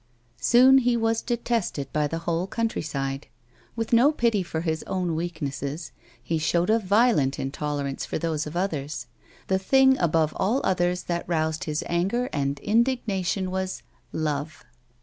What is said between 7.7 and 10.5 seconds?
erance for those of others. The thing above